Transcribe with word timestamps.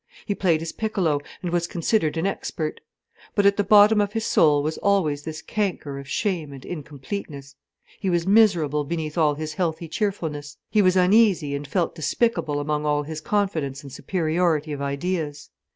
He 0.25 0.33
played 0.33 0.61
his 0.61 0.71
piccolo, 0.71 1.21
and 1.43 1.51
was 1.51 1.67
considered 1.67 2.17
an 2.17 2.25
expert. 2.25 2.81
But 3.35 3.45
at 3.45 3.55
the 3.55 3.63
bottom 3.63 4.01
of 4.01 4.13
his 4.13 4.25
soul 4.25 4.63
was 4.63 4.79
always 4.79 5.21
this 5.21 5.43
canker 5.43 5.99
of 5.99 6.07
shame 6.07 6.51
and 6.51 6.65
incompleteness: 6.65 7.55
he 7.99 8.09
was 8.09 8.25
miserable 8.25 8.83
beneath 8.83 9.15
all 9.15 9.35
his 9.35 9.53
healthy 9.53 9.87
cheerfulness, 9.87 10.57
he 10.71 10.81
was 10.81 10.95
uneasy 10.97 11.53
and 11.53 11.67
felt 11.67 11.93
despicable 11.93 12.59
among 12.59 12.83
all 12.83 13.03
his 13.03 13.21
confidence 13.21 13.83
and 13.83 13.91
superiority 13.93 14.71
of 14.71 14.81
ideas. 14.81 15.51